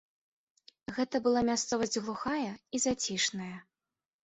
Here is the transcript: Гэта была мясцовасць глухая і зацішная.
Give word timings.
Гэта 0.95 1.21
была 1.27 1.43
мясцовасць 1.51 2.01
глухая 2.07 2.51
і 2.51 2.77
зацішная. 2.89 3.55